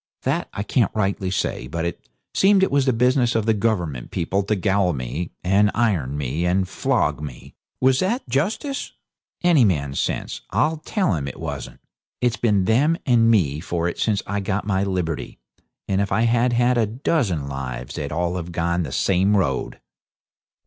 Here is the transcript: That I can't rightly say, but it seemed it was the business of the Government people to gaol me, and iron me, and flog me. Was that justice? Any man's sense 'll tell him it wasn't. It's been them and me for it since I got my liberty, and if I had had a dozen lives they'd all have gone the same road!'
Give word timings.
That 0.23 0.49
I 0.51 0.63
can't 0.63 0.89
rightly 0.95 1.29
say, 1.29 1.67
but 1.67 1.85
it 1.85 2.09
seemed 2.33 2.63
it 2.63 2.71
was 2.71 2.87
the 2.87 2.91
business 2.91 3.35
of 3.35 3.45
the 3.45 3.53
Government 3.53 4.09
people 4.09 4.41
to 4.41 4.55
gaol 4.55 4.93
me, 4.93 5.29
and 5.43 5.69
iron 5.75 6.17
me, 6.17 6.43
and 6.43 6.67
flog 6.67 7.21
me. 7.21 7.53
Was 7.79 7.99
that 7.99 8.27
justice? 8.27 8.93
Any 9.43 9.63
man's 9.63 9.99
sense 9.99 10.41
'll 10.51 10.77
tell 10.83 11.13
him 11.13 11.27
it 11.27 11.39
wasn't. 11.39 11.81
It's 12.19 12.35
been 12.35 12.65
them 12.65 12.97
and 13.05 13.29
me 13.29 13.59
for 13.59 13.87
it 13.87 13.99
since 13.99 14.23
I 14.25 14.39
got 14.39 14.65
my 14.65 14.83
liberty, 14.83 15.37
and 15.87 16.01
if 16.01 16.11
I 16.11 16.21
had 16.21 16.53
had 16.53 16.79
a 16.79 16.87
dozen 16.87 17.47
lives 17.47 17.93
they'd 17.93 18.11
all 18.11 18.37
have 18.37 18.51
gone 18.51 18.81
the 18.81 18.91
same 18.91 19.37
road!' 19.37 19.79